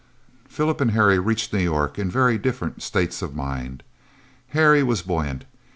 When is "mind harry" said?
3.35-4.81